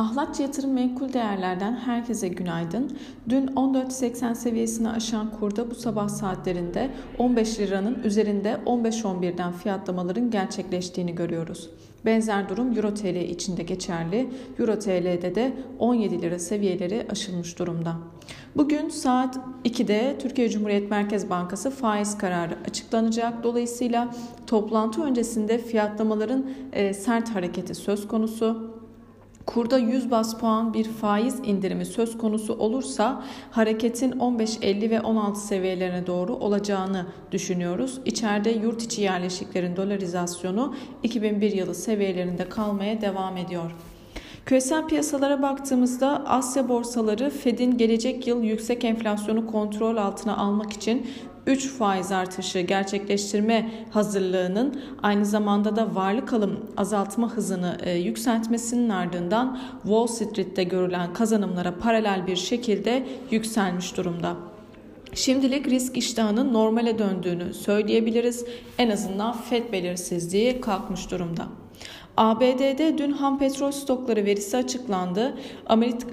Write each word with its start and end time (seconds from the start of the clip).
Ahlatçı 0.00 0.42
Yatırım 0.42 0.72
Menkul 0.72 1.12
Değerler'den 1.12 1.76
herkese 1.76 2.28
günaydın. 2.28 2.98
Dün 3.28 3.46
14.80 3.46 4.34
seviyesini 4.34 4.90
aşan 4.90 5.30
kurda 5.30 5.70
bu 5.70 5.74
sabah 5.74 6.08
saatlerinde 6.08 6.90
15 7.18 7.60
liranın 7.60 8.02
üzerinde 8.04 8.60
15.11'den 8.66 9.52
fiyatlamaların 9.52 10.30
gerçekleştiğini 10.30 11.14
görüyoruz. 11.14 11.70
Benzer 12.04 12.48
durum 12.48 12.76
Euro 12.76 12.94
TL 12.94 13.16
içinde 13.16 13.62
geçerli. 13.62 14.30
Euro 14.58 14.78
TL'de 14.78 15.34
de 15.34 15.52
17 15.78 16.22
lira 16.22 16.38
seviyeleri 16.38 17.06
aşılmış 17.10 17.58
durumda. 17.58 17.96
Bugün 18.56 18.88
saat 18.88 19.38
2'de 19.64 20.16
Türkiye 20.18 20.48
Cumhuriyet 20.48 20.90
Merkez 20.90 21.30
Bankası 21.30 21.70
faiz 21.70 22.18
kararı 22.18 22.58
açıklanacak. 22.68 23.44
Dolayısıyla 23.44 24.14
toplantı 24.46 25.02
öncesinde 25.02 25.58
fiyatlamaların 25.58 26.50
e, 26.72 26.94
sert 26.94 27.28
hareketi 27.28 27.74
söz 27.74 28.08
konusu. 28.08 28.79
Kurda 29.46 29.78
100 29.78 30.10
bas 30.10 30.38
puan 30.38 30.74
bir 30.74 30.84
faiz 30.84 31.38
indirimi 31.44 31.84
söz 31.86 32.18
konusu 32.18 32.54
olursa 32.54 33.24
hareketin 33.50 34.12
15.50 34.12 34.90
ve 34.90 35.00
16 35.00 35.40
seviyelerine 35.40 36.06
doğru 36.06 36.34
olacağını 36.34 37.06
düşünüyoruz. 37.32 38.00
İçeride 38.04 38.50
yurt 38.50 38.82
içi 38.82 39.02
yerleşiklerin 39.02 39.76
dolarizasyonu 39.76 40.74
2001 41.02 41.52
yılı 41.52 41.74
seviyelerinde 41.74 42.48
kalmaya 42.48 43.00
devam 43.00 43.36
ediyor. 43.36 43.70
Küresel 44.46 44.86
piyasalara 44.86 45.42
baktığımızda 45.42 46.22
Asya 46.26 46.68
borsaları 46.68 47.30
Fed'in 47.30 47.78
gelecek 47.78 48.26
yıl 48.26 48.42
yüksek 48.42 48.84
enflasyonu 48.84 49.46
kontrol 49.46 49.96
altına 49.96 50.36
almak 50.36 50.72
için 50.72 51.06
3 51.46 51.68
faiz 51.68 52.12
artışı 52.12 52.60
gerçekleştirme 52.60 53.70
hazırlığının 53.90 54.80
aynı 55.02 55.26
zamanda 55.26 55.76
da 55.76 55.94
varlık 55.94 56.32
alım 56.32 56.66
azaltma 56.76 57.32
hızını 57.32 57.76
e, 57.82 57.92
yükseltmesinin 57.92 58.88
ardından 58.88 59.58
Wall 59.82 60.06
Street'te 60.06 60.64
görülen 60.64 61.12
kazanımlara 61.12 61.78
paralel 61.78 62.26
bir 62.26 62.36
şekilde 62.36 63.06
yükselmiş 63.30 63.96
durumda. 63.96 64.36
Şimdilik 65.14 65.68
risk 65.68 65.96
iştahının 65.96 66.52
normale 66.52 66.98
döndüğünü 66.98 67.54
söyleyebiliriz. 67.54 68.44
En 68.78 68.90
azından 68.90 69.32
FED 69.32 69.72
belirsizliği 69.72 70.60
kalkmış 70.60 71.10
durumda. 71.10 71.46
ABD'de 72.20 72.98
dün 72.98 73.12
ham 73.12 73.38
petrol 73.38 73.70
stokları 73.70 74.24
verisi 74.24 74.56
açıklandı. 74.56 75.38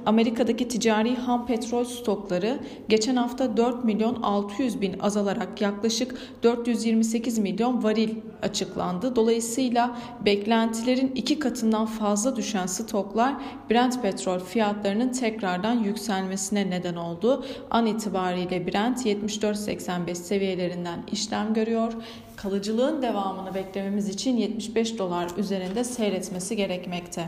Amerika'daki 0.05 0.67
ticari 0.67 1.15
ham 1.15 1.47
petrol 1.47 1.83
stokları 1.83 2.59
geçen 2.89 3.15
hafta 3.15 3.57
4 3.57 3.83
milyon 3.83 4.21
600 4.21 4.81
bin 4.81 4.99
azalarak 4.99 5.61
yaklaşık 5.61 6.15
428 6.43 7.39
milyon 7.39 7.83
varil 7.83 8.15
açıklandı. 8.41 9.15
Dolayısıyla 9.15 9.97
beklentilerin 10.25 11.11
iki 11.15 11.39
katından 11.39 11.85
fazla 11.85 12.35
düşen 12.35 12.65
stoklar 12.65 13.33
Brent 13.69 14.01
petrol 14.01 14.39
fiyatlarının 14.39 15.09
tekrardan 15.09 15.79
yükselmesine 15.79 16.69
neden 16.69 16.95
oldu. 16.95 17.45
An 17.71 17.85
itibariyle 17.85 18.67
Brent 18.67 19.05
74.85 19.05 20.15
seviyelerinden 20.15 20.99
işlem 21.11 21.53
görüyor 21.53 21.93
kalıcılığın 22.37 23.01
devamını 23.01 23.55
beklememiz 23.55 24.09
için 24.09 24.37
75 24.37 24.97
dolar 24.97 25.27
üzerinde 25.37 25.83
seyretmesi 25.97 26.55
gerekmekte. 26.55 27.27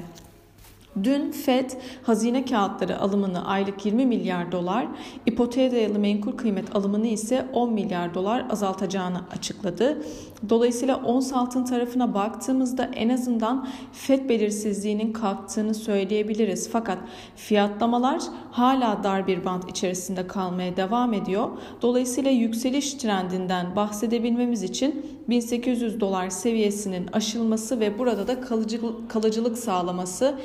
Dün 1.04 1.32
FED 1.32 1.70
hazine 2.04 2.46
kağıtları 2.46 3.00
alımını 3.00 3.48
aylık 3.48 3.86
20 3.86 4.06
milyar 4.06 4.52
dolar, 4.52 4.88
ipoteğe 5.26 5.72
dayalı 5.72 6.00
menkul 6.00 6.32
kıymet 6.32 6.76
alımını 6.76 7.08
ise 7.08 7.46
10 7.54 7.74
milyar 7.74 8.14
dolar 8.14 8.46
azaltacağını 8.50 9.22
açıkladı. 9.32 10.02
Dolayısıyla 10.50 10.96
ons 11.04 11.34
altın 11.34 11.66
tarafına 11.66 12.14
baktığımızda 12.14 12.90
en 12.96 13.10
azından 13.10 13.68
FED 13.92 14.30
belirsizliğinin 14.30 15.14
kalktığını 15.14 15.74
söyleyebiliriz. 15.74 16.70
Fakat 16.72 16.98
fiyatlamalar 17.36 18.22
hala 18.52 19.04
dar 19.04 19.28
bir 19.28 19.46
band 19.46 19.64
içerisinde 19.64 20.28
kalmaya 20.28 20.78
devam 20.78 21.14
ediyor. 21.14 21.50
Dolayısıyla 21.82 22.32
yükseliş 22.32 22.94
trendinden 22.94 23.76
bahsedebilmemiz 23.76 24.64
için 24.64 25.06
1800 25.30 26.00
dolar 26.00 26.30
seviyesinin 26.30 27.08
aşılması 27.14 27.80
ve 27.80 28.00
burada 28.00 28.28
da 28.28 28.42
kalıcı, 28.42 28.82
kalıcılık 29.10 29.58
sağlaması 29.58 30.36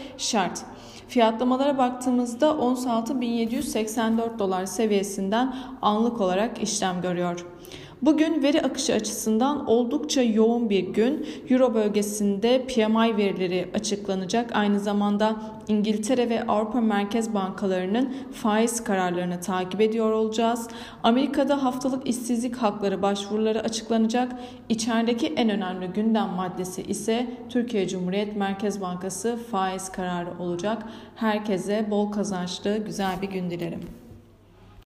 şart. 0.44 0.62
Fiyatlamalara 1.08 1.78
baktığımızda 1.78 2.56
ons 2.56 2.86
altı 2.86 3.20
1784 3.20 4.38
dolar 4.38 4.66
seviyesinden 4.66 5.54
anlık 5.82 6.20
olarak 6.20 6.62
işlem 6.62 7.02
görüyor. 7.02 7.46
Bugün 8.06 8.42
veri 8.42 8.62
akışı 8.62 8.94
açısından 8.94 9.66
oldukça 9.66 10.22
yoğun 10.22 10.70
bir 10.70 10.88
gün. 10.88 11.26
Euro 11.50 11.74
bölgesinde 11.74 12.66
PMI 12.66 13.16
verileri 13.16 13.70
açıklanacak. 13.74 14.50
Aynı 14.56 14.80
zamanda 14.80 15.36
İngiltere 15.68 16.30
ve 16.30 16.46
Avrupa 16.46 16.80
Merkez 16.80 17.34
Bankalarının 17.34 18.14
faiz 18.32 18.84
kararlarını 18.84 19.40
takip 19.40 19.80
ediyor 19.80 20.12
olacağız. 20.12 20.68
Amerika'da 21.02 21.64
haftalık 21.64 22.08
işsizlik 22.08 22.56
hakları 22.56 23.02
başvuruları 23.02 23.60
açıklanacak. 23.60 24.32
İçerideki 24.68 25.26
en 25.26 25.50
önemli 25.50 25.86
gündem 25.86 26.28
maddesi 26.28 26.82
ise 26.82 27.26
Türkiye 27.48 27.88
Cumhuriyet 27.88 28.36
Merkez 28.36 28.80
Bankası 28.80 29.38
faiz 29.50 29.92
kararı 29.92 30.38
olacak. 30.38 30.82
Herkese 31.16 31.86
bol 31.90 32.12
kazançlı 32.12 32.78
güzel 32.78 33.22
bir 33.22 33.28
gün 33.28 33.50
dilerim. 33.50 34.03